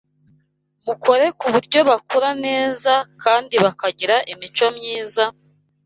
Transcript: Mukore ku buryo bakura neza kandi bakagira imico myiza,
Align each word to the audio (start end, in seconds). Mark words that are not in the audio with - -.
Mukore 0.85 1.25
ku 1.39 1.47
buryo 1.53 1.79
bakura 1.89 2.29
neza 2.45 2.93
kandi 3.23 3.55
bakagira 3.63 4.15
imico 4.33 4.65
myiza, 4.77 5.23